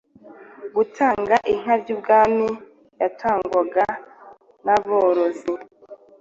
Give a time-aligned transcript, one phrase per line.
[0.75, 2.49] Gutanga inka y'ibwami
[3.01, 3.85] yatangwaga
[4.65, 5.51] n'aborozi